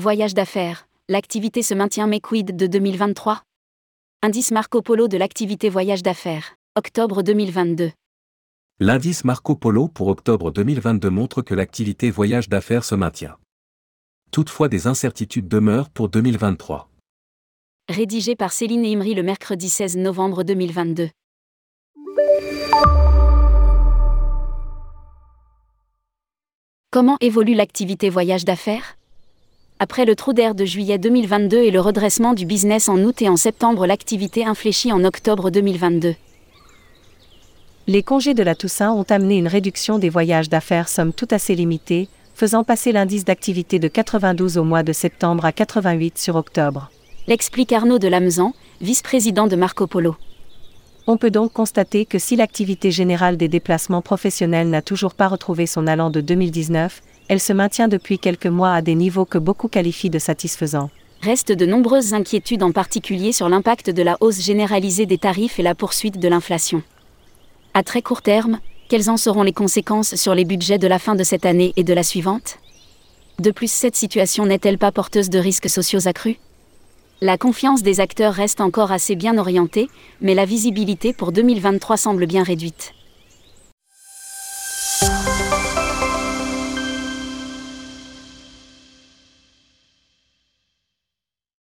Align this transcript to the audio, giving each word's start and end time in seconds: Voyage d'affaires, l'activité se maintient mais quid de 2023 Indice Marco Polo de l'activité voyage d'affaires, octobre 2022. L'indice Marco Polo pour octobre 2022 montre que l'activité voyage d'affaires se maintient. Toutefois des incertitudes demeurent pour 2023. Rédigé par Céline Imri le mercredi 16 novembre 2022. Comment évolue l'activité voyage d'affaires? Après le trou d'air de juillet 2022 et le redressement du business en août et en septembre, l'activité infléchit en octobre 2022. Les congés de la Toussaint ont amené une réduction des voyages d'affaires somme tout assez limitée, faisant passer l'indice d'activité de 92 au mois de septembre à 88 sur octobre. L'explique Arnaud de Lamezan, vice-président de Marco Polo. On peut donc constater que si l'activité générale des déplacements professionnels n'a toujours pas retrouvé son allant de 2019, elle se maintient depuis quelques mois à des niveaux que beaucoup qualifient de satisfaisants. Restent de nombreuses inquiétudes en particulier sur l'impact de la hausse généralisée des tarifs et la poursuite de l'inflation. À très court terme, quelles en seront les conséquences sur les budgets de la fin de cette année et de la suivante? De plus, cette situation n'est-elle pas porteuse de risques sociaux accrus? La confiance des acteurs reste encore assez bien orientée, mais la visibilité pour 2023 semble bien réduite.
Voyage 0.00 0.32
d'affaires, 0.32 0.86
l'activité 1.08 1.60
se 1.60 1.74
maintient 1.74 2.06
mais 2.06 2.20
quid 2.20 2.54
de 2.54 2.68
2023 2.68 3.42
Indice 4.22 4.52
Marco 4.52 4.80
Polo 4.80 5.08
de 5.08 5.16
l'activité 5.16 5.68
voyage 5.68 6.04
d'affaires, 6.04 6.54
octobre 6.76 7.24
2022. 7.24 7.90
L'indice 8.78 9.24
Marco 9.24 9.56
Polo 9.56 9.88
pour 9.88 10.06
octobre 10.06 10.52
2022 10.52 11.10
montre 11.10 11.42
que 11.42 11.52
l'activité 11.52 12.12
voyage 12.12 12.48
d'affaires 12.48 12.84
se 12.84 12.94
maintient. 12.94 13.38
Toutefois 14.30 14.68
des 14.68 14.86
incertitudes 14.86 15.48
demeurent 15.48 15.90
pour 15.90 16.08
2023. 16.08 16.88
Rédigé 17.88 18.36
par 18.36 18.52
Céline 18.52 18.86
Imri 18.86 19.16
le 19.16 19.24
mercredi 19.24 19.68
16 19.68 19.96
novembre 19.96 20.44
2022. 20.44 21.08
Comment 26.92 27.16
évolue 27.20 27.54
l'activité 27.54 28.10
voyage 28.10 28.44
d'affaires? 28.44 28.97
Après 29.80 30.04
le 30.04 30.16
trou 30.16 30.32
d'air 30.32 30.56
de 30.56 30.64
juillet 30.64 30.98
2022 30.98 31.58
et 31.58 31.70
le 31.70 31.80
redressement 31.80 32.34
du 32.34 32.46
business 32.46 32.88
en 32.88 32.98
août 32.98 33.22
et 33.22 33.28
en 33.28 33.36
septembre, 33.36 33.86
l'activité 33.86 34.44
infléchit 34.44 34.90
en 34.92 35.04
octobre 35.04 35.50
2022. 35.50 36.16
Les 37.86 38.02
congés 38.02 38.34
de 38.34 38.42
la 38.42 38.56
Toussaint 38.56 38.90
ont 38.90 39.06
amené 39.08 39.36
une 39.36 39.46
réduction 39.46 40.00
des 40.00 40.08
voyages 40.08 40.48
d'affaires 40.48 40.88
somme 40.88 41.12
tout 41.12 41.28
assez 41.30 41.54
limitée, 41.54 42.08
faisant 42.34 42.64
passer 42.64 42.90
l'indice 42.90 43.24
d'activité 43.24 43.78
de 43.78 43.86
92 43.86 44.58
au 44.58 44.64
mois 44.64 44.82
de 44.82 44.92
septembre 44.92 45.44
à 45.44 45.52
88 45.52 46.18
sur 46.18 46.34
octobre. 46.34 46.90
L'explique 47.28 47.72
Arnaud 47.72 48.00
de 48.00 48.08
Lamezan, 48.08 48.54
vice-président 48.80 49.46
de 49.46 49.54
Marco 49.54 49.86
Polo. 49.86 50.16
On 51.06 51.16
peut 51.16 51.30
donc 51.30 51.52
constater 51.52 52.04
que 52.04 52.18
si 52.18 52.34
l'activité 52.34 52.90
générale 52.90 53.36
des 53.36 53.48
déplacements 53.48 54.02
professionnels 54.02 54.70
n'a 54.70 54.82
toujours 54.82 55.14
pas 55.14 55.28
retrouvé 55.28 55.66
son 55.66 55.86
allant 55.86 56.10
de 56.10 56.20
2019, 56.20 57.00
elle 57.28 57.40
se 57.40 57.52
maintient 57.52 57.88
depuis 57.88 58.18
quelques 58.18 58.46
mois 58.46 58.72
à 58.72 58.82
des 58.82 58.94
niveaux 58.94 59.24
que 59.24 59.38
beaucoup 59.38 59.68
qualifient 59.68 60.10
de 60.10 60.18
satisfaisants. 60.18 60.90
Restent 61.22 61.52
de 61.52 61.66
nombreuses 61.66 62.14
inquiétudes 62.14 62.62
en 62.62 62.72
particulier 62.72 63.32
sur 63.32 63.48
l'impact 63.48 63.90
de 63.90 64.02
la 64.02 64.16
hausse 64.20 64.40
généralisée 64.40 65.06
des 65.06 65.18
tarifs 65.18 65.58
et 65.58 65.62
la 65.62 65.74
poursuite 65.74 66.18
de 66.18 66.28
l'inflation. 66.28 66.82
À 67.74 67.82
très 67.82 68.02
court 68.02 68.22
terme, 68.22 68.60
quelles 68.88 69.10
en 69.10 69.16
seront 69.16 69.42
les 69.42 69.52
conséquences 69.52 70.14
sur 70.14 70.34
les 70.34 70.44
budgets 70.44 70.78
de 70.78 70.86
la 70.86 70.98
fin 70.98 71.14
de 71.14 71.24
cette 71.24 71.44
année 71.44 71.72
et 71.76 71.84
de 71.84 71.92
la 71.92 72.02
suivante? 72.02 72.58
De 73.38 73.50
plus, 73.50 73.70
cette 73.70 73.96
situation 73.96 74.46
n'est-elle 74.46 74.78
pas 74.78 74.92
porteuse 74.92 75.28
de 75.28 75.38
risques 75.38 75.68
sociaux 75.68 76.08
accrus? 76.08 76.36
La 77.20 77.36
confiance 77.36 77.82
des 77.82 78.00
acteurs 78.00 78.32
reste 78.32 78.60
encore 78.60 78.92
assez 78.92 79.16
bien 79.16 79.38
orientée, 79.38 79.88
mais 80.20 80.34
la 80.34 80.44
visibilité 80.44 81.12
pour 81.12 81.32
2023 81.32 81.96
semble 81.96 82.26
bien 82.26 82.44
réduite. 82.44 82.94